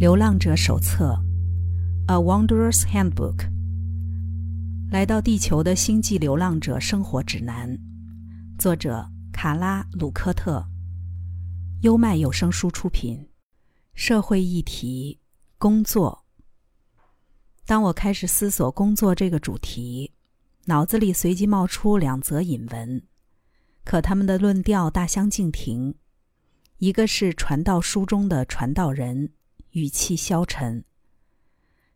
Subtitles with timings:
[0.00, 1.22] 流浪者手册，
[2.10, 3.36] 《A Wanderer's Handbook》。
[4.90, 7.78] 来到地球的星际流浪者生活指南，
[8.58, 10.64] 作者卡拉·鲁科特。
[11.82, 13.28] 优麦有声书出品。
[13.92, 15.20] 社会议题：
[15.58, 16.24] 工作。
[17.66, 20.10] 当我开始思索工作这个主题，
[20.64, 23.02] 脑子里随即冒出两则引文，
[23.84, 25.94] 可他们的论调大相径庭。
[26.78, 29.32] 一个是传道书中的传道人。
[29.72, 30.84] 语气消沉。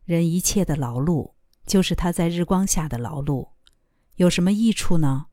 [0.04, 1.32] 人一切的劳碌，
[1.66, 3.48] 就是他在日光下的劳碌，
[4.16, 5.26] 有什么益处呢？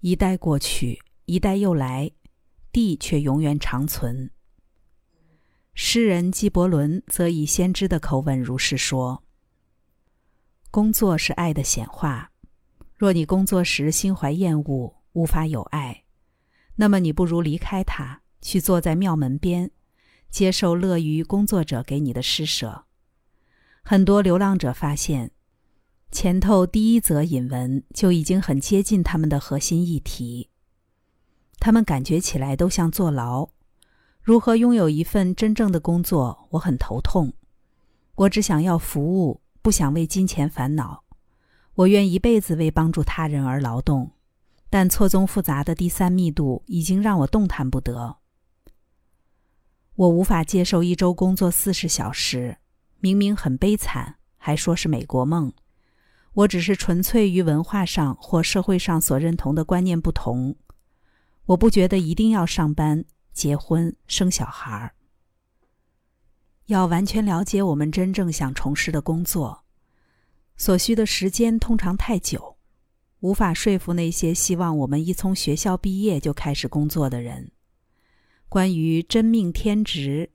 [0.00, 2.10] 一代过去，一代又来，
[2.72, 4.30] 地却永远长存。
[5.74, 9.22] 诗人纪伯伦则以先知的口吻如是说
[10.72, 12.32] ：“工作是爱的显化。
[12.96, 16.04] 若你工作时心怀厌恶，无法有爱，
[16.76, 19.70] 那么你不如离开它，去坐在庙门边。”
[20.30, 22.84] 接受乐于工作者给你的施舍。
[23.82, 25.30] 很多流浪者发现，
[26.10, 30.50] 前头第一则引文就已经很接近他们的核心议题。
[31.58, 33.48] 他们感觉起来都像坐牢。
[34.22, 37.32] 如何拥有一份真正的工作，我很头痛。
[38.16, 41.04] 我只想要服务，不想为金钱烦恼。
[41.74, 44.12] 我愿一辈子为帮助他人而劳动，
[44.68, 48.16] 但错综复杂的第三密度已经让我动弹不得。
[49.96, 52.58] 我无法接受一周工作四十小时，
[53.00, 55.50] 明明很悲惨，还说是美国梦。
[56.34, 60.54] 我只是纯粹与文化上或社会上所认同的观念不同。
[61.46, 64.92] 我不觉得一定要上班、结婚、生小孩儿。
[66.66, 69.64] 要完全了解我们真正想从事的工作，
[70.58, 72.58] 所需的时间通常太久，
[73.20, 77.50] 无法说服那些希望我们一从学校毕业就开始工作的人。
[78.48, 80.30] 关于真命天职，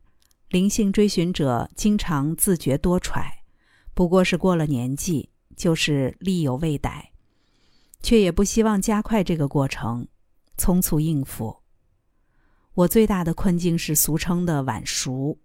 [0.50, 3.44] 灵性追寻者经常自觉多揣，
[3.94, 7.11] 不过是过了年纪，就是力有未逮，
[8.02, 10.08] 却也不希望加快这个过程，
[10.58, 11.61] 匆促应付。
[12.73, 15.39] 我最大的困境是俗称的晚熟。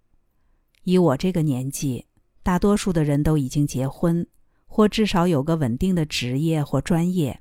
[0.82, 2.06] 以我这个年纪，
[2.42, 4.26] 大多数的人都已经结婚，
[4.66, 7.40] 或至少有个稳定的职业或专业，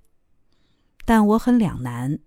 [1.03, 2.19] 但我很两难。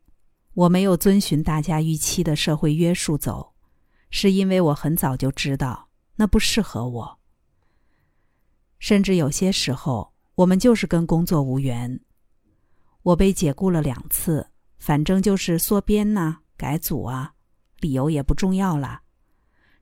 [0.59, 3.55] 我没有遵循大家预期的社会约束走，
[4.11, 7.21] 是因为我很早就知道那不适合我。
[8.81, 12.01] 甚至有些时候，我们就是跟工作无缘。
[13.03, 17.35] 我被解雇了两次，反正就是缩编呐、改组啊，
[17.79, 19.03] 理由也不重要了。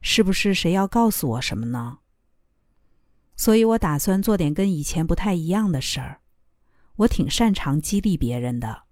[0.03, 2.01] 是不是谁要告诉我什么呢？
[3.35, 6.21] 所以我打算做点跟以前不太一样的事儿。
[6.97, 8.83] 我挺擅长激励别人的。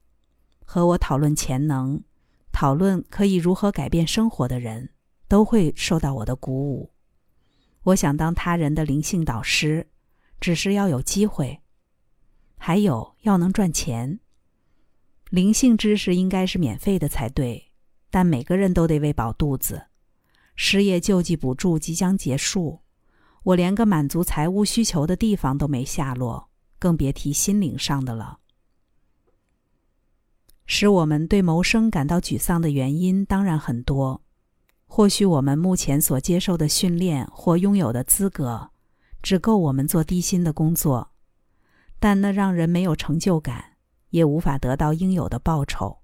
[0.65, 2.03] 和我讨论潜能，
[2.51, 4.91] 讨论可以如何改变生活的人，
[5.29, 6.91] 都会受到我的鼓舞。
[7.85, 9.89] 我想当他人的灵性导师，
[10.41, 11.61] 只是要有机会，
[12.57, 14.21] 还有要能赚钱。
[15.31, 17.73] 灵性知识应该是免费的才对，
[18.11, 19.87] 但每个人都得喂饱肚子。
[20.57, 22.81] 失业救济补助即将结束，
[23.43, 26.49] 我连个满足财务需求的地方都没下落，
[26.79, 28.39] 更别提心灵上的了。
[30.67, 34.23] 使我们对谋生感到沮丧的原因当然很多，
[34.87, 38.71] 或许我们目前所接受的训练或拥有的资格，
[39.23, 41.11] 只够我们做低薪的工作，
[41.99, 43.77] 但那让人没有成就感，
[44.11, 45.99] 也无法得到应有的报酬。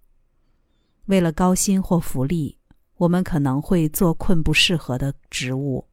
[1.07, 2.59] 为了高薪或福利，
[2.97, 5.89] 我们可能会做困不适合的职务，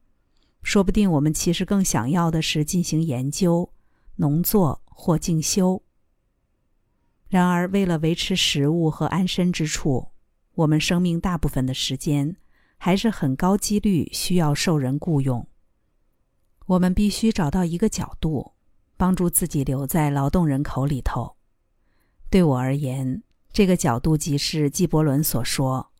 [0.61, 3.69] 说不定我们其实更想要的是进行研究、
[4.17, 5.81] 农作或进修。
[7.29, 10.11] 然而，为了维持食物和安身之处，
[10.55, 12.37] 我们生命大部分的时间
[12.77, 15.45] 还是很高几率需要受人雇佣。
[16.67, 18.53] 我们必须找到一个角度，
[18.95, 21.35] 帮助自己留在劳动人口里头。
[22.29, 25.91] 对我而言，这个角度即是纪伯伦所说：“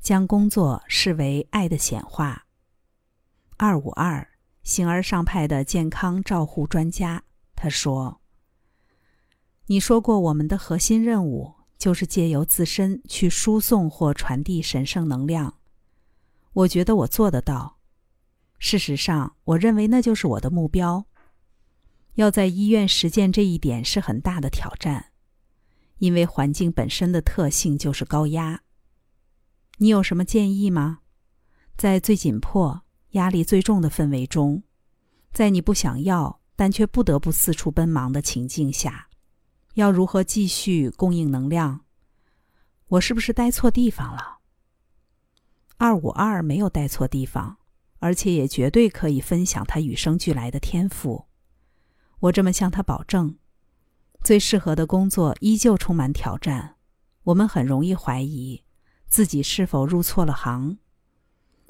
[0.00, 2.46] 将工作视为爱的显化。”
[3.58, 4.26] 二五二，
[4.62, 7.24] 形而上派的健康照护专家，
[7.54, 8.19] 他说。
[9.70, 15.60] 你说过，我们的核心任务就是借由自身去输送或传递神圣能量。
[16.52, 17.78] 我觉得我做得到。
[18.58, 21.06] 事实上，我认为那就是我的目标。
[22.14, 25.12] 要在医院实践这一点是很大的挑战，
[25.98, 28.62] 因为环境本身的特性就是高压。
[29.78, 30.98] 你有什么建议吗？
[31.76, 34.64] 在最紧迫、压力最重的氛围中，
[35.32, 39.06] 在你不想要但却不得不四处奔忙的情境下。
[39.80, 41.86] 要如何继续供应能量？
[42.88, 44.40] 我是不是待错地方了？
[45.78, 47.56] 二五二没有待错地方，
[47.98, 51.26] 而且也绝对可以分享他与生俱来的天赋。
[52.20, 53.38] 我这么向他保证。
[54.22, 56.76] 最适合的工作依旧充满挑战，
[57.22, 58.62] 我们很容易怀疑
[59.06, 60.76] 自己是否入错了行。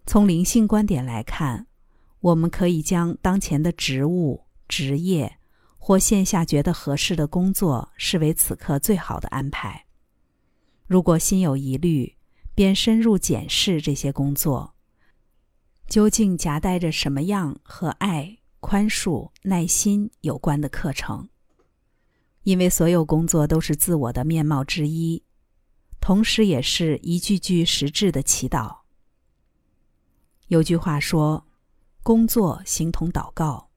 [0.05, 1.69] 从灵性观点来看，
[2.19, 5.39] 我们可以将当前的职务、职业
[5.83, 9.87] 或线下觉得合适的工作视为此刻最好的安排。
[10.87, 12.17] 如果心有疑虑，
[12.55, 14.75] 便深入检视这些工作，
[15.89, 21.29] 究竟夹带着什么样和爱、宽恕、耐心有关的课程。
[22.43, 25.23] 因为所有工作都是自我的面貌之一，
[25.99, 28.81] 同时也是一句句实质的祈祷。
[30.49, 31.47] 有句话说
[32.03, 33.70] ：“工作形同祷告。”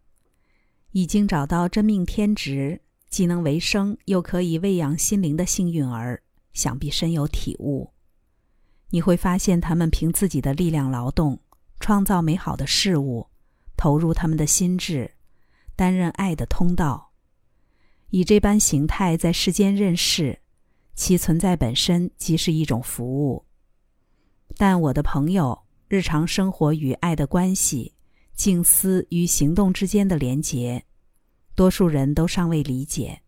[0.94, 2.80] 已经找到真命天职，
[3.10, 6.22] 既能为生又可以喂养心灵的幸运儿，
[6.54, 7.92] 想必深有体悟。
[8.92, 11.40] 你会发现，他们凭自己的力量劳动，
[11.80, 13.28] 创造美好的事物，
[13.76, 15.16] 投入他们的心智，
[15.76, 17.12] 担任爱的通道。
[18.12, 20.42] 以这般形态在世间认识，
[20.94, 23.46] 其存在本身即是一种服务。
[24.56, 27.96] 但我的朋友，日常生活与爱的关系、
[28.44, 30.84] 静思与行动之间的连结，
[31.56, 33.22] 多数人都尚未理解。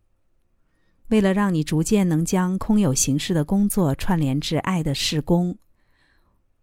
[1.08, 5.56] 为了让你逐渐能将空有形式的工作串联至爱的事工，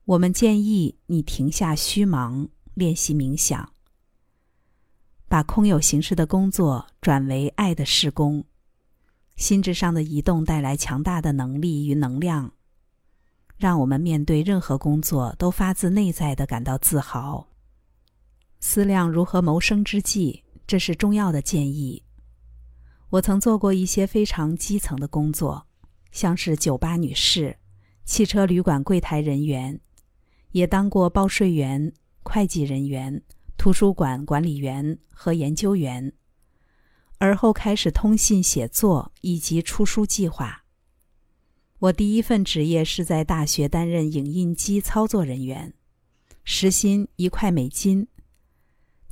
[0.05, 3.71] 我们建议你停下虚忙，练习冥想。
[5.27, 8.45] 把空有形式的工作转为爱的事工，
[9.35, 12.53] 心智上的移动带来强大的能力与能量，
[13.57, 17.47] 让我们面对任何工作都发自内在的感到自豪。
[18.65, 22.01] 思量如何谋生之际，这是重要的建议。
[23.09, 25.67] 我曾做过一些非常基层的工作，
[26.13, 27.57] 像是酒吧女士、
[28.05, 29.81] 汽车旅馆柜台人员，
[30.53, 31.93] 也当过报税员、
[32.23, 33.21] 会计人员。
[33.57, 36.13] 图书馆管理员和研究员，
[37.17, 40.63] 而后开始通信写作以及出书计划。
[41.79, 45.73] 我第一份职业是在大学担任影印机操作人员，
[46.45, 48.07] 时薪一块美金。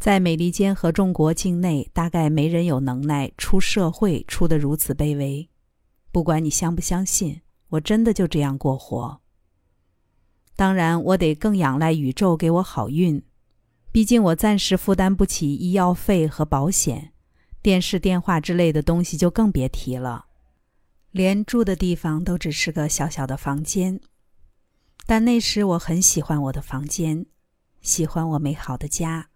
[0.02, 5.48] 在美利坚合众国境内，大概没人有能耐出社会出得如此卑微。
[6.12, 9.22] 不管你相不相信，我真的就这样过活。
[10.56, 13.22] 当然，我得更仰赖宇宙给我好运。
[13.92, 17.14] 毕竟我暂时负担不起医药费和保险，
[17.62, 20.26] 电视、电话之类的东西就更别提了。
[21.12, 24.02] 连住的地方都只是个小小的房间。
[25.06, 27.28] 但那时我很喜欢我的房间，
[27.82, 29.28] 喜欢我美好的家。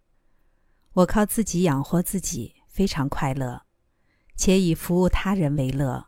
[0.95, 3.61] 我靠自己养活自己，非常快乐，
[4.35, 6.07] 且以服务他人为乐。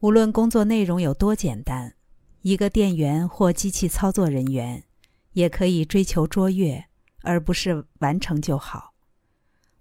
[0.00, 1.94] 无论工作内容有多简单，
[2.42, 4.84] 一个店员或机器操作人员，
[5.32, 6.84] 也可以追求卓越。
[7.22, 8.94] 而不是完成就好。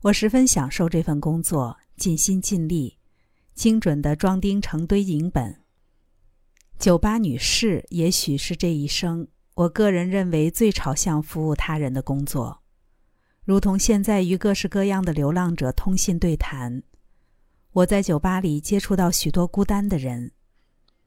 [0.01, 2.97] 我十分享受这份工作，尽心尽力，
[3.53, 5.61] 精准的装订成堆影本。
[6.79, 12.63] 酒吧女士也许是这一生我个人认为最朝向服务他人的工作，
[13.47, 16.83] 如同现在与各式各样的流浪者通信对谈。
[17.71, 20.33] 我在酒吧里接触到许多孤单的人，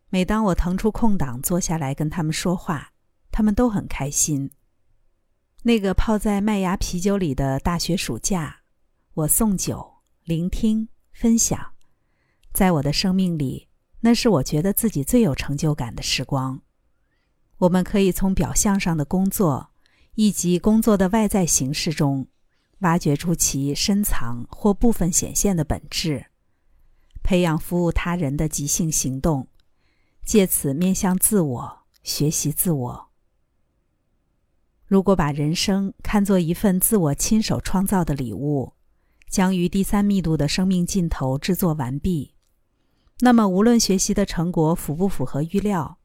[0.09, 2.93] 每当我腾出空档坐下来跟他们说话，
[3.31, 4.51] 他们都很开心。
[5.65, 8.61] 那个泡在麦芽啤酒里的大学暑假，
[9.13, 11.73] 我送酒、聆听、分享，
[12.55, 13.69] 在我的生命里，
[14.01, 16.63] 那是我觉得自己最有成就感的时光。
[17.59, 19.73] 我们可以从表象上的工作，
[20.15, 22.27] 以及工作的外在形式中，
[22.81, 26.27] 挖掘出其深藏或部分显现的本质，
[27.23, 29.49] 培养服务他人的即兴行动，
[30.25, 33.09] 借此面向自我，学习自我。
[34.87, 38.73] 如果把人生看作一份自我亲手创造的礼物，
[39.29, 42.35] 将于第三密度的生命尽头制作完毕，
[43.21, 45.99] 那么无论学习的成果符不符合预料，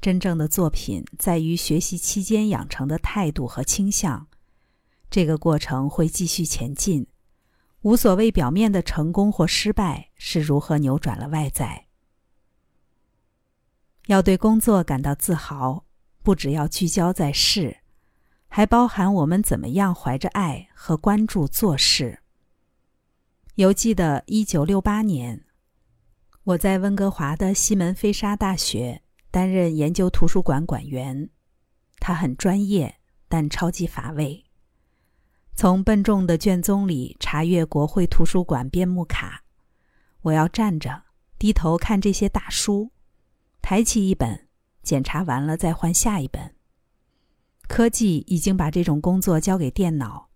[0.00, 4.28] 真正的作品在于学习期间养成的态度和倾向。
[5.10, 7.06] 这个过程会继续前进，
[7.82, 11.86] 无所谓表面的成功或失败是如何扭转了外在。
[14.06, 15.84] 要对工作感到自豪，
[16.22, 17.78] 不只要聚焦在事。
[18.50, 22.20] 还包含我们怎么样怀着爱和关注做事。
[23.56, 25.44] 犹记得一九六八年，
[26.44, 31.28] 我在温哥华的西门菲沙大学担任研究图书馆馆员，
[31.98, 32.96] 他很专业，
[33.28, 34.46] 但超级乏味。
[35.60, 39.42] 从笨重的卷宗里查阅国会图书馆编目卡，
[40.20, 41.02] 我要站着
[41.36, 42.92] 低头看这些大书，
[43.60, 44.46] 抬起一本，
[44.84, 46.54] 检查完了再换下一本。
[47.66, 50.28] 科技已经把这种工作交给电脑，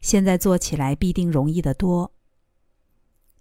[0.00, 2.14] 现在做起来必定容易得多。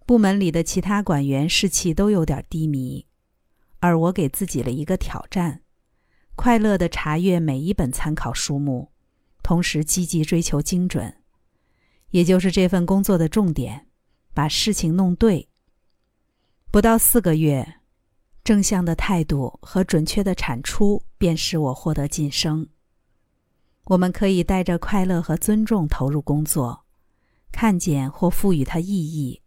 [0.05, 3.05] 部门里的其他管员士气都有点低迷，
[3.79, 5.62] 而我给自己了一个挑战：
[6.36, 8.91] 快乐地查阅每一本参考书目，
[9.41, 11.15] 同时积极追求精准，
[12.12, 13.88] 也就是这份工作的重点，
[14.34, 15.48] 把事情弄对。
[16.72, 17.75] 不到四个月。
[18.42, 22.68] 正向的态度和准确的产出，便使我获得晋升。
[23.84, 26.86] 我们可以带着快乐和尊重投入工作，
[27.51, 29.44] 看见或赋予它意义，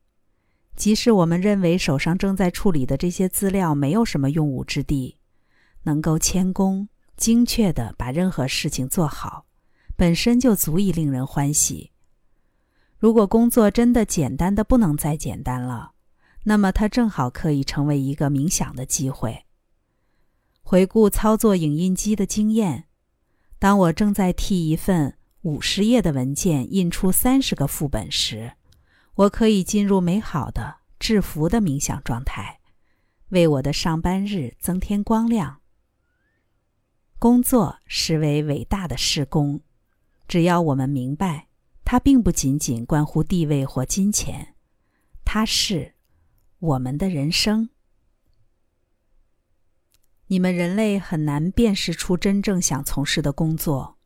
[0.76, 5.19] 即使我们认为手上正在处理的这些资料没有什么用武之地，
[5.83, 9.47] 能够谦恭、精确地把任何事情做好，
[9.97, 11.90] 本身就足以令人欢喜。
[13.02, 15.90] 如果工作真的简单的不能再简单了。
[16.44, 19.44] 那么，它正好可以成为一个冥想的机会。
[20.62, 22.85] 回顾操作影印机的经验，
[23.59, 28.52] 当我正在替一份五十页的文件印出三十个副本时，
[29.16, 32.61] 我可以进入美好的、制服的冥想状态，
[33.30, 35.59] 为我的上班日增添光亮。
[37.18, 39.61] 工作实为伟大的事工，
[40.28, 41.49] 只要我们明白，
[41.92, 44.54] 它并不仅仅关乎地位或金钱，
[45.26, 45.92] 它是。
[46.58, 47.68] 我们的人生，
[50.28, 53.99] 你们人类很难辨识出真正想从事的工作，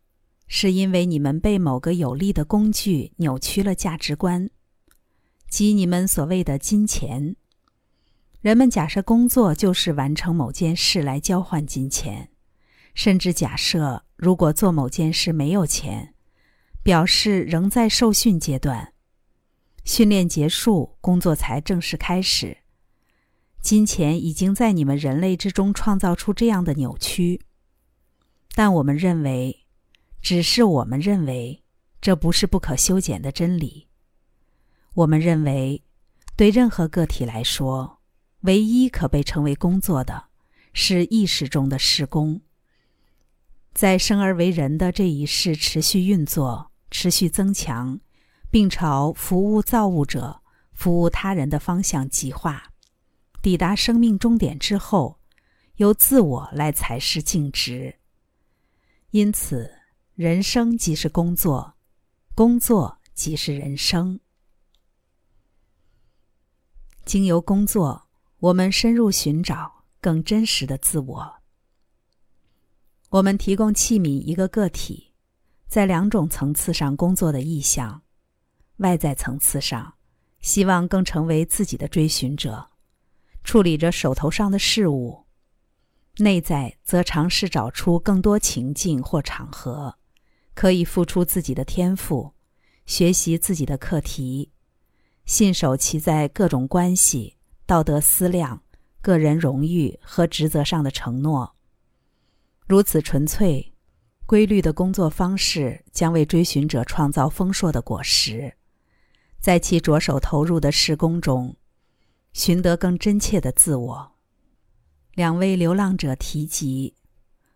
[0.48, 4.50] 是因为你们被某个有力的工具扭曲了价值观，
[5.48, 7.36] 即你们所谓的金钱。
[8.40, 12.30] 人们假设工作就是完成某件事来交换金钱，
[12.94, 16.14] 甚至假设如果做某件事没有钱，
[16.86, 18.92] 表示仍在受训阶段。
[19.84, 22.58] 训练结束，工作才正式开始。
[23.60, 27.40] 金钱已经在你们人类之中创造出这样的扭曲，
[28.54, 29.66] 但我们认为，
[30.22, 31.64] 只是我们认为，
[32.00, 33.88] 这不是不可修剪的真理。
[34.94, 35.82] 我们认为，
[36.36, 37.98] 对任何个体来说，
[38.42, 40.26] 唯一可被称为工作的，
[40.72, 42.42] 是意识中的施工，
[43.74, 48.00] 在生而为人的这一世持续运作，持续增强。
[48.48, 50.40] 并朝服务造物者、
[50.72, 52.72] 服务他人的方向极化，
[53.42, 55.18] 抵达生命终点之后，
[55.76, 57.96] 由自我来才是尽职。
[59.10, 59.70] 因此，
[60.14, 61.74] 人生即是工作，
[62.34, 64.20] 工作即是人生。
[67.04, 71.36] 经由工作，我们深入寻找更真实的自我。
[73.10, 75.05] 我们提供器皿一个个体，
[75.66, 78.02] 在两种层次上工作的意向。
[78.78, 79.94] 外在层次上，
[80.40, 82.68] 希望更成为自己的追寻者，
[83.42, 85.26] 处理着手头上的事物；
[86.18, 89.96] 内在则尝试找出更多情境或场合，
[90.54, 92.34] 可以付出自己的天赋，
[92.84, 94.52] 学习自己的课题，
[95.24, 98.62] 信守其在各种关系、道德思量、
[99.00, 101.56] 个人荣誉和职责上的承诺。
[102.66, 103.74] 如此纯粹、
[104.26, 108.54] 规律的工作方式，将为追寻者创造丰硕的果实。
[109.38, 111.56] 在其着手投入的施工中，
[112.32, 114.12] 寻得更真切的自我。
[115.14, 116.96] 两位流浪者提及，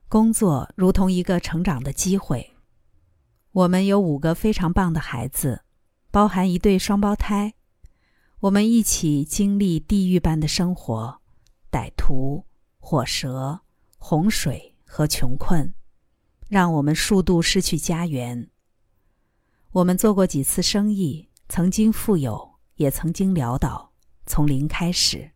[0.08, 2.54] 工作如同一个成长的机会。
[3.50, 5.64] 我们有五个非常棒的孩子，
[6.12, 7.54] 包含一对双胞胎。
[8.38, 11.20] 我们一起经历地狱般的生活，
[11.70, 12.44] 歹徒、
[12.78, 13.60] 火蛇、
[13.98, 15.74] 洪水和穷困，
[16.50, 18.50] 让我们数度失去家园。
[19.70, 21.30] 我们做过几次生意。
[21.48, 23.92] 曾经富有，也曾经潦倒，
[24.24, 25.32] 从零开始。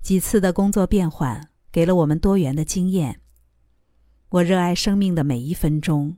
[0.00, 3.20] 几次的工作变换给了我们多元的经验。
[4.28, 6.16] 我热爱生命的每一分钟，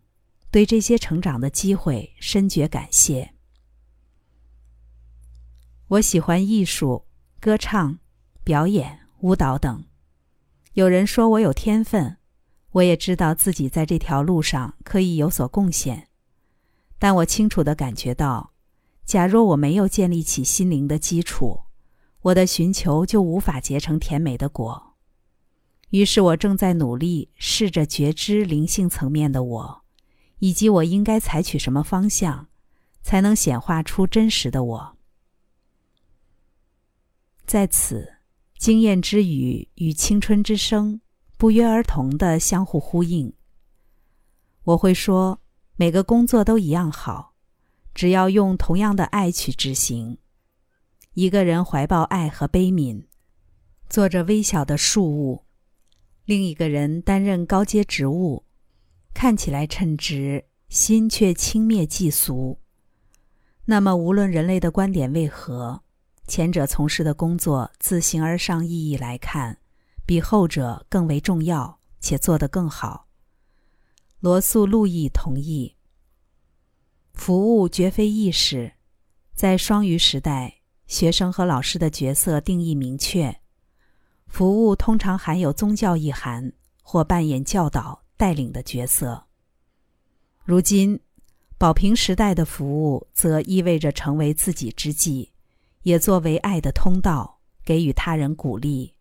[0.50, 3.32] 对这些成长的机会深觉感谢。
[5.88, 7.06] 我喜欢艺术、
[7.40, 7.98] 歌唱、
[8.44, 9.84] 表演、舞蹈等。
[10.74, 12.18] 有人说我有天分，
[12.72, 16.08] 我也知道自己在这条路上可以有所贡献，
[16.98, 18.52] 但我清楚的感觉到。
[19.04, 21.62] 假若我没有建立起心灵的基础，
[22.20, 24.94] 我的寻求就无法结成甜美的果。
[25.88, 29.82] 于是我正在努力试着觉知灵性层面的我，
[30.38, 32.46] 以及我应该采取什么方向，
[33.02, 34.96] 才能显化出真实的我。
[37.44, 38.18] 在此，
[38.56, 41.00] 经验之语与青春之声
[41.40, 43.32] 不约而同的相互呼应。
[44.64, 45.40] 我会说，
[45.74, 47.32] 每个工作都一样好。
[47.94, 50.18] 只要用同样的爱去执行，
[51.14, 53.06] 一个人怀抱爱和悲悯，
[53.88, 55.46] 做着微小的事物；
[56.26, 58.44] 另一个人担任高阶职务，
[59.14, 62.58] 看起来称职，心却轻蔑嫉俗。
[63.64, 65.82] 那么，无论人类的观点为何，
[66.26, 69.56] 前者从事的工作自形而上意义来看，
[70.10, 73.06] 比后者更为重要，且做得更好。
[74.18, 75.76] 罗素·路易同意。
[77.12, 78.72] 服务绝非易事，
[79.34, 83.40] 在双语时代，学生和老师的角色定义明确，
[84.26, 89.28] 服务通常含有宗教意涵或扮演教导、带领的角色。
[90.42, 91.00] 如今。
[91.56, 95.30] 保平时代的服务，则意味着成为自己之际，
[95.82, 98.96] 也作为爱的通道，给予他人鼓励。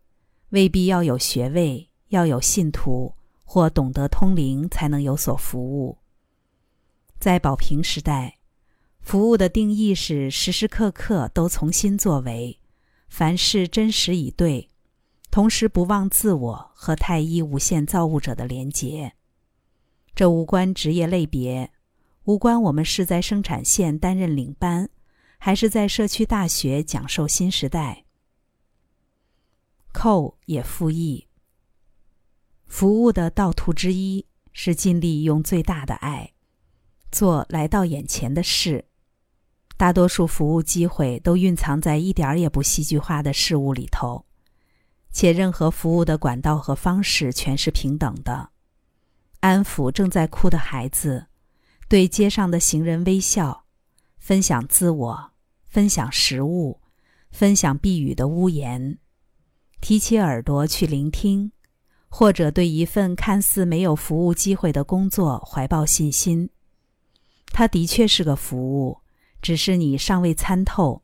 [0.50, 3.14] 未必要有学位，要有信徒
[3.44, 5.98] 或懂得通灵，才能有所服务。
[7.20, 8.38] 在宝瓶时代，
[9.00, 12.60] 服务的定义是时时刻刻都从心作为，
[13.08, 14.70] 凡事真实以对，
[15.30, 19.14] 同时不忘自我和太一无限造物者的连结。
[20.16, 21.72] 这无关职业类别。
[22.26, 24.90] 无关我们是在生产线担任领班，
[25.40, 28.06] 还是在社区大学讲授新时代。
[29.92, 31.28] 寇也复议，
[32.68, 36.34] 服务的道途之一是尽力用最大的爱
[37.12, 38.86] 做来到眼前的事。
[39.78, 44.26] 大多数服务机会都蕴藏在一点儿也不戏剧化的事物里头，
[45.12, 48.50] 且任何服务的管道和方式全是平等的。
[49.40, 51.28] 安抚正在哭的孩子。
[51.88, 53.66] 对街上的行人微笑，
[54.20, 55.32] 分享自我，
[55.68, 56.80] 分享食物，
[57.32, 59.00] 分享避雨的屋檐，
[59.82, 61.52] 提起耳朵去聆听，
[62.10, 66.50] 或者对一份看似没有服务机会的工作怀抱信心。
[67.52, 69.00] 它的确是个服务，
[69.42, 71.02] 只是你尚未参透。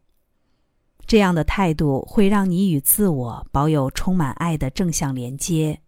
[1.08, 5.82] 这样的态度会让你与自我保有充满爱的正向连接，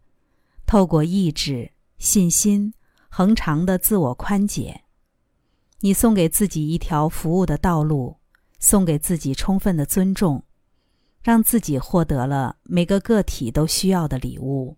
[0.65, 2.74] 透过意志、信心、
[3.10, 4.82] 恒长的自我宽解。
[5.79, 8.17] 你送给自己一条服务的道路，
[8.60, 10.43] 送给自己充分的尊重，
[11.28, 14.78] 让自己获得了每个个体都需要的礼物。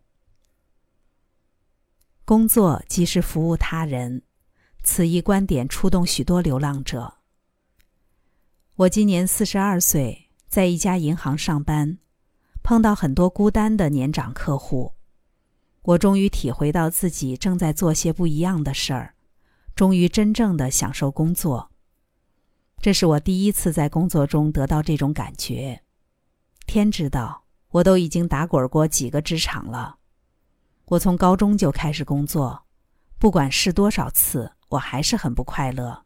[2.26, 4.24] 工作即是服务他人，
[4.82, 7.20] 此一观点触动许多流浪者。
[8.78, 12.00] 我今年四十二岁，在一家银行上班，
[12.64, 14.94] 碰到很多孤单的年长客户，
[15.84, 19.14] 我终于体会到自己正在做些不一样的事儿。
[19.76, 21.70] 终于真正的享受工作。
[22.82, 25.84] 这是我第一次在工作中得到这种感觉。
[26.70, 29.98] 天知道，我都已经打滚过几个职场了。
[30.86, 32.68] 我从高中就开始工作，
[33.18, 36.06] 不管试多少次，我还是很不快乐，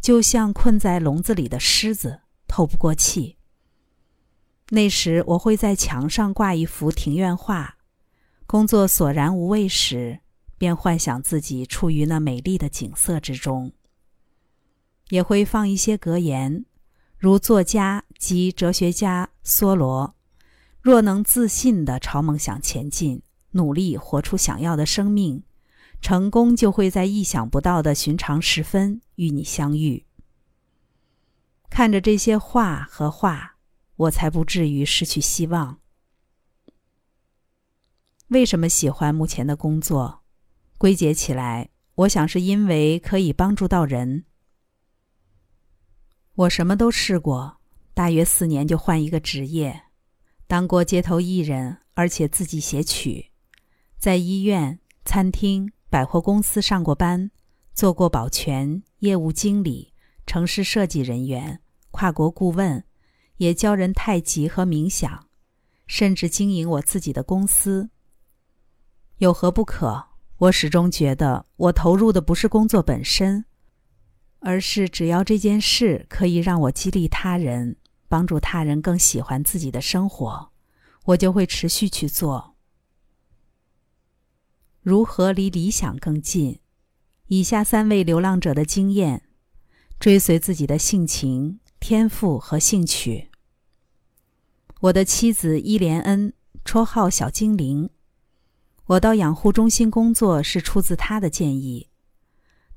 [0.00, 3.38] 就像困在笼子里的狮子，透不过气。
[4.68, 7.78] 那时，我会在墙上挂一幅庭院画。
[8.46, 10.20] 工作索然无味时。
[10.58, 13.72] 便幻想自己处于那美丽的景色之中，
[15.08, 16.64] 也会放一些格言，
[17.22, 20.16] 如作家及哲学家梭罗
[20.82, 25.44] ：“若能自信地朝梦想前进，努力活出想要的生命，
[26.00, 30.04] 成功就会在意想不到的寻常时分与你相遇。”
[31.70, 33.54] 看着这些画和画，
[33.94, 35.78] 我才不至于失去希望。
[38.30, 40.24] 为什么喜欢目前的工作？
[40.76, 44.24] 归结起来，我想是因为可以帮助到人。
[46.34, 47.58] 我什么都试过，
[47.92, 49.82] 大约四年就换一个职业，
[50.46, 53.30] 当过街头艺人，而且自己写曲，
[53.98, 57.30] 在医院、餐厅、百货公司上过班，
[57.74, 59.92] 做过保全、业务经理、
[60.26, 62.82] 城市设计人员、跨国顾问，
[63.36, 65.26] 也教人太极和冥想，
[65.86, 67.90] 甚至经营我自己的公司。
[69.18, 70.06] 有何不可？
[70.38, 73.44] 我始终觉得，我投入的不是工作本身，
[74.42, 77.76] 而是只要这件事可以让我激励他人，
[78.08, 80.50] 帮助他人更喜欢自己的生活，
[81.04, 82.56] 我就会持续去做。
[84.82, 86.58] 如何离理想更近？
[87.28, 89.22] 以下三位流浪者的经验：
[90.00, 93.30] 追随自己的性情、天赋和兴趣。
[94.80, 96.32] 我的妻子伊莲恩，
[96.64, 97.88] 绰号小精灵。
[98.86, 101.91] 我到养护中心工作是出自他的建议。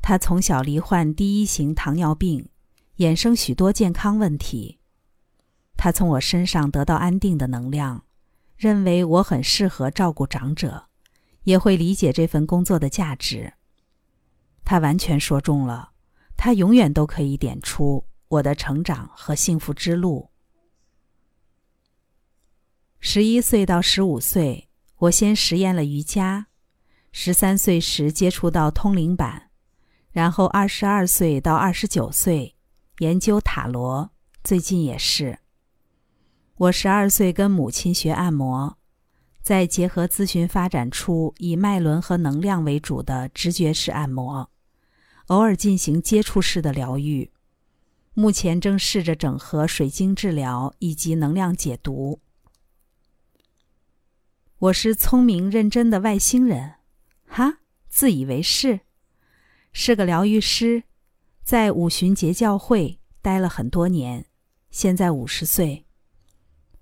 [0.08, 2.48] 他从小罹患第一型糖尿病，
[2.98, 4.78] 衍生许多健康问题。
[5.76, 8.06] 他从我身上得到安定的能量，
[8.56, 10.90] 认为我很适合照顾长者，
[11.46, 13.54] 也会理解这份工作的价值。
[14.64, 15.94] 他完全说中了，
[16.38, 20.30] 他永远都可以点出我的成长和幸福之路。
[23.00, 24.70] 十一岁到十五岁。
[24.98, 26.46] 我先实验了瑜伽，
[27.12, 29.45] 十三岁时接触到通灵板，
[30.16, 32.56] 然后二十二岁到二十九岁
[33.00, 34.12] 研究塔罗，
[34.46, 35.40] 最近也是。
[36.56, 38.78] 我十二岁跟母亲学按摩，
[39.42, 44.50] 再结合咨询发展出以脉轮和能量为主的直觉式按摩，
[45.28, 47.30] 偶尔进行接触式的疗愈。
[48.14, 52.22] 目前正试着整合水晶治疗以及能量解读。
[54.60, 56.76] 我是聪明认真的外星人，
[57.28, 57.58] 哈，
[57.90, 58.80] 自以为是，
[59.78, 60.84] 是个疗愈师，
[61.44, 64.26] 在五旬节教会待了很多年，
[64.72, 65.86] 现在五十岁，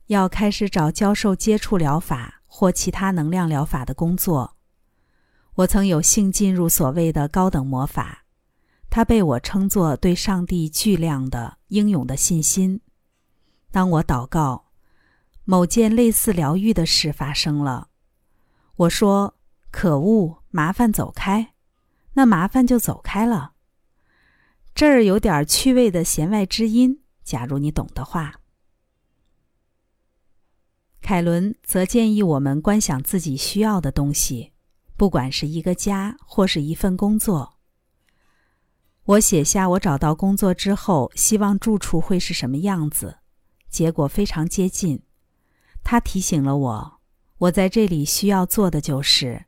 [0.06, 4.58] 要开始找教授接触疗法或其他能量疗法的工作。
[5.56, 8.26] 我曾有幸进入所谓的高等魔法，
[8.92, 12.80] 它被我称作对上帝巨量的英勇的信心。
[13.72, 14.66] 当我祷告。
[15.46, 17.90] 某件类似疗愈的事发生了，
[18.78, 19.36] 我说
[19.72, 21.53] ：“可恶，麻烦走开。”
[22.14, 23.54] 那麻烦就走开了。
[24.76, 28.42] 这儿有点趣味的弦外之音，假如你懂的话。
[31.02, 34.54] 凯伦则建议我们观想自己需要的东西，
[34.96, 37.58] 不管是一个家或是一份工作。
[39.04, 43.18] 我写下我找到工作之后希望住处会是什么样子，
[43.70, 45.04] 结果非常接近。
[45.84, 47.02] 他提醒了我，
[47.40, 49.46] 我在这里需要做的就是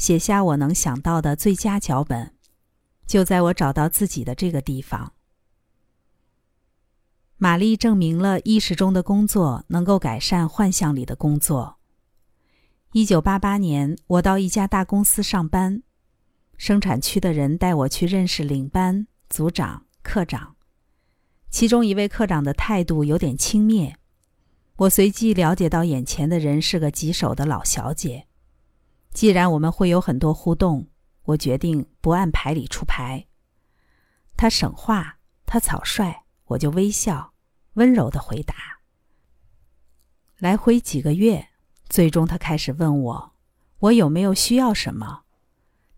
[0.00, 2.32] 写下我能想到的最佳脚本，
[3.06, 5.12] 就在我找到自己的这个地方。
[7.36, 11.76] 玛丽证明了意识中的工作能够改善幻象里的工作。
[12.92, 15.82] 一九八八年，我到一家大公司上班，
[16.56, 20.56] 生产区的人带我去认识领班、组长、科长，
[21.50, 23.92] 其中一位科长的态度有点轻蔑。
[24.76, 28.28] 我随即了解到，眼前的人是个棘手的老小姐。
[29.12, 30.88] 既然我们会有很多互动，
[31.24, 33.26] 我决定不按牌理出牌。
[34.36, 37.34] 他省话，他草率，我就微笑，
[37.74, 38.54] 温柔的回答。
[40.38, 41.48] 来回几个月，
[41.88, 43.34] 最终他开始问我，
[43.80, 45.24] 我有没有需要什么？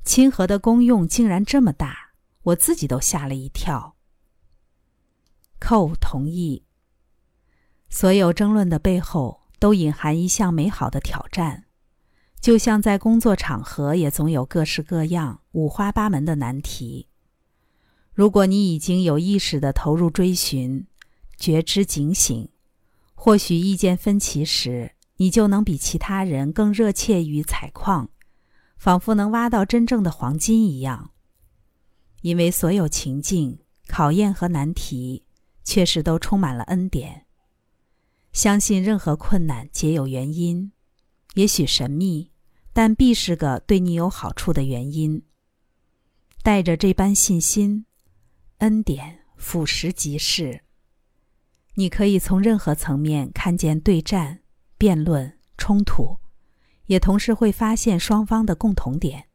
[0.02, 3.94] 亲和的功用竟然这么大，我自己都吓了一跳。
[5.60, 6.64] 寇同意。
[7.88, 11.66] 所有争论的背后都隐含一项美好的挑战，
[12.42, 17.06] 就像在工作场合也总有各式各样、五花八门的难题。
[18.12, 20.84] 如果你已经有意识地投入追寻、
[21.36, 22.48] 觉知、警醒，
[23.14, 28.10] 或许意见分歧时，你就能比其他人更热切于采矿，
[28.76, 31.12] 仿佛能挖到真正的黄金一样。
[32.22, 35.24] 因为所有情境、考验和难题，
[35.62, 37.26] 确实都充满了恩典。
[38.32, 40.72] 相信任何困难皆有原因，
[41.34, 42.31] 也许神秘，
[42.72, 45.22] 但必是个对你有好处的原因。
[46.42, 47.86] 带着这般信心，
[48.58, 50.64] 恩典俯拾即是。
[51.74, 54.42] 你可以从任何层面看见对战、
[54.76, 56.18] 辩论、冲突，
[56.86, 59.28] 也同时会发现双方的共同点，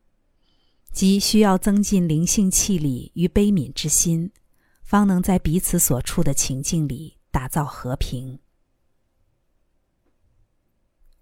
[0.91, 4.31] 即需要增进灵性气力与悲悯之心，
[4.83, 8.39] 方能在彼此所处的情境里打造和平。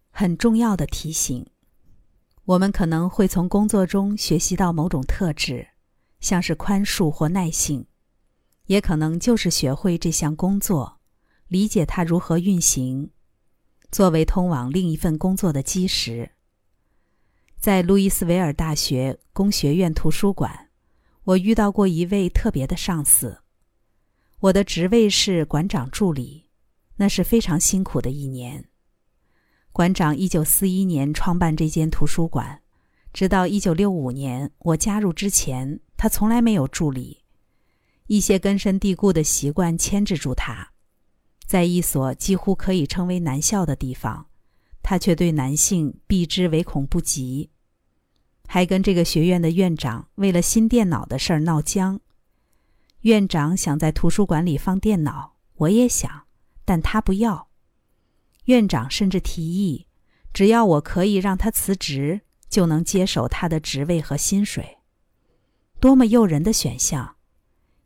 [0.09, 1.45] 很重要的提醒：
[2.45, 5.67] 我们可能会从工作中学习到某种特质，
[6.19, 7.87] 像是宽恕或耐性，
[8.67, 10.99] 也可能就是学会这项工作，
[11.47, 13.09] 理解它如何运行，
[13.91, 16.33] 作为通往另一份工作的基石。
[17.57, 20.69] 在路易斯维尔大学工学院图书馆，
[21.23, 23.41] 我遇到过一位特别的上司。
[24.41, 26.51] 我的职位是馆长助理，
[26.97, 28.69] 那是非常辛苦的一年。
[29.75, 32.61] 馆长一九四一年创办这间图书馆，
[33.11, 37.25] 直到一九六五年我加入之前，他从来没有助理。
[38.07, 40.69] 一些根深蒂固的习惯牵制住他，
[41.45, 44.27] 在一所几乎可以称为男校的地方，
[44.81, 47.49] 他却对男性避之唯恐不及，
[48.47, 51.99] 还跟这个学院的院长为了新电脑的事儿闹僵。
[53.01, 56.27] 院长想在图书馆里放电脑，我也想，
[56.63, 57.49] 但他不要。
[58.45, 59.87] 院长甚至提议，
[60.33, 64.77] 只要我可以让他辞职，就能接手他的职位和薪水。
[65.79, 67.15] 多么诱人的选项！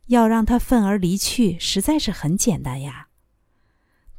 [0.06, 3.08] 要让他愤而离去，实在是很简单呀。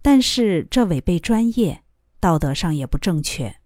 [0.02, 1.84] 但是这违背专业，
[2.20, 3.58] 道德上也不正确，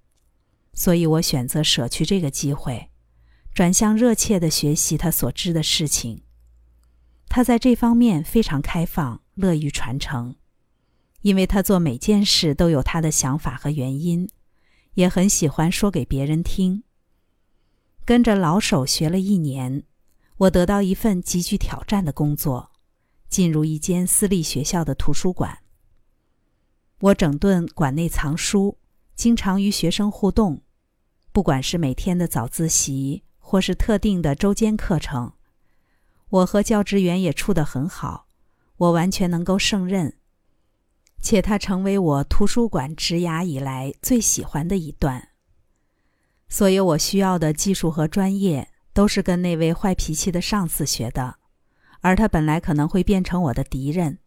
[0.74, 2.90] 所以我选择舍去这个机会，
[3.54, 6.24] 转向热切的学习他所知的事情。
[7.30, 10.36] 他在这方面非常开放，乐于传承。
[11.26, 14.30] 因为他做每件事都有他的想法和原因，
[14.94, 16.84] 也很喜欢说给别人听。
[18.06, 19.86] 跟着老手学了一年，
[20.38, 22.70] 我得到一份极具挑战的工作，
[23.28, 25.58] 进入一间私立学校的图书馆。
[27.00, 28.78] 我整顿馆内藏书，
[29.16, 30.62] 经常与学生互动，
[31.32, 35.34] 不管是每天的早自习，或是特定的周间课程，
[36.30, 38.28] 我和教职员也处得很好，
[38.78, 40.14] 我完全能够胜任。
[41.26, 45.30] 且它成为我图书馆职涯以来最喜欢的一段。
[46.48, 51.38] 所有我需要的技术和专业都是跟那位坏脾气的上司学的，
[52.02, 54.20] 而他本来可能会变成我的敌人。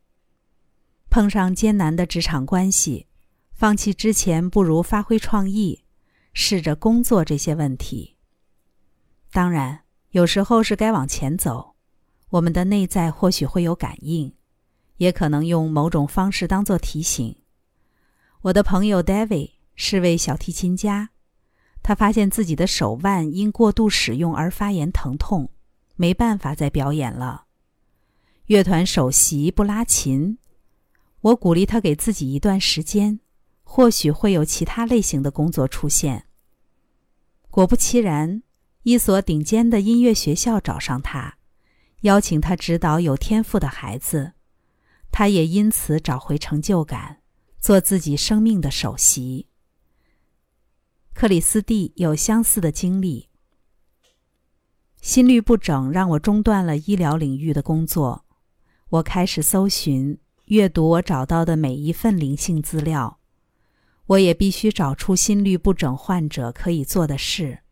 [1.08, 3.06] 碰上艰难的职场关系，
[3.52, 5.84] 放弃之前不如发挥创意，
[6.32, 8.16] 试着工作这些问题。
[9.30, 11.76] 当然，有时候是该往前走，
[12.30, 14.34] 我们的内在或许会有感应。
[14.98, 17.34] 也可能用某种方式当做提醒。
[18.42, 21.10] 我的朋友 David 是位小提琴家，
[21.82, 25.50] 他发现自己的手腕因过度使用而发炎疼痛，
[25.96, 27.46] 没办法再表演了。
[28.46, 30.38] 乐团首席不拉琴，
[31.20, 33.20] 我鼓励他给自己一段时间，
[33.62, 36.26] 或许会有其他类型的工作出现。
[37.50, 38.42] 果不其然，
[38.84, 41.38] 一所顶尖的音乐学校找上他，
[42.02, 44.32] 邀请他指导有天赋的孩子。
[45.18, 47.22] 他也因此找回成就感，
[47.58, 49.48] 做自己生命的首席。
[51.12, 53.28] 克里斯蒂有相似的经历。
[55.02, 58.26] 心律不整让我中断了医疗领域的工作，
[58.90, 63.18] 我开始搜寻、阅读我找到的每一份灵性资料。
[64.06, 67.64] 我也必须找出心律不整患者可以做的事。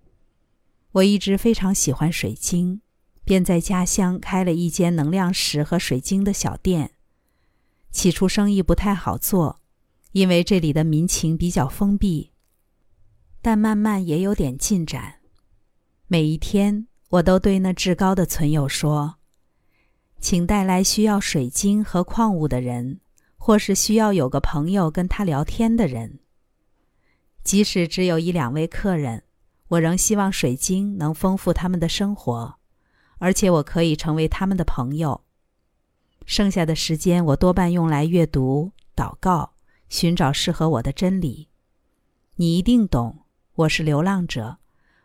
[0.90, 2.80] 我一直非常喜欢水晶，
[3.24, 6.94] 便在家乡开了一间能量石和水晶的小店。
[7.96, 9.62] 起初生意不太好做，
[10.12, 12.30] 因为这里的民情比较封闭。
[13.40, 15.20] 但慢慢也有点进展。
[16.06, 19.14] 每一天，我都对那至高的存友说
[20.20, 23.00] ：“请带来需要水晶和矿物的人，
[23.38, 26.20] 或是需要有个朋友跟他聊天的人。
[27.42, 29.24] 即使只有一两位客人，
[29.68, 32.58] 我仍希望水晶能丰富他们的生活，
[33.16, 35.22] 而且我可以成为他们的朋友。”
[36.26, 39.54] 剩下的时间，我多半用来阅读、祷告、
[39.88, 41.48] 寻找适合我的真理。
[42.34, 44.58] 你一定懂，我是流浪者，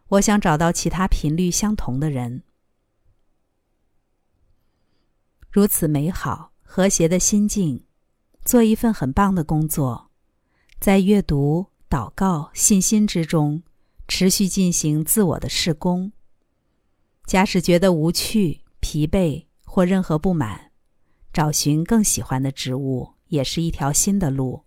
[0.07, 2.41] 我想找到其他频率相同的人。
[5.51, 7.85] 如此美好、和谐的心境，
[8.43, 10.09] 做一份很棒的工作，
[10.79, 13.61] 在阅读、祷告、信心之中，
[14.07, 16.11] 持续进行自我的施工。
[17.25, 20.70] 假使觉得无趣、疲惫或任何不满，
[21.33, 24.63] 找寻更喜欢的植物也是一条新的路。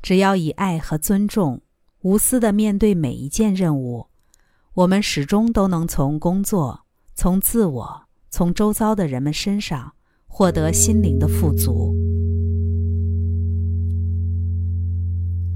[0.00, 1.62] 只要以爱和尊重、
[2.02, 4.06] 无私的面对每一件任务，
[4.74, 9.94] 我们始终都能从工作、从自我、从周遭的人们身上
[10.26, 11.94] 获得心灵的富足。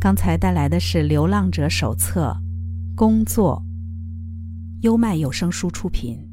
[0.00, 2.36] 刚才带来的是《流浪者手册》，
[2.94, 3.62] 工作，
[4.82, 6.27] 优麦有声书出品。